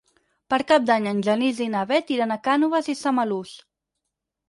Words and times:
Per 0.53 0.57
Cap 0.71 0.87
d'Any 0.91 1.05
en 1.11 1.19
Genís 1.27 1.61
i 1.67 1.69
na 1.75 1.85
Bet 1.93 2.11
iran 2.19 2.37
a 2.39 2.41
Cànoves 2.51 2.93
i 2.97 3.01
Samalús. 3.07 3.57